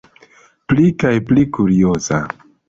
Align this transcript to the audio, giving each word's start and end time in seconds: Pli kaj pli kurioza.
Pli 0.73 0.85
kaj 1.03 1.11
pli 1.27 1.45
kurioza. 1.59 2.19